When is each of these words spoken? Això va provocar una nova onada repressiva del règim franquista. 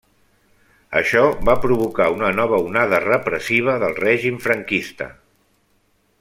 Això 1.01 1.21
va 1.49 1.55
provocar 1.65 2.07
una 2.15 2.31
nova 2.39 2.61
onada 2.71 3.03
repressiva 3.05 3.77
del 3.85 3.95
règim 4.03 4.41
franquista. 4.49 5.13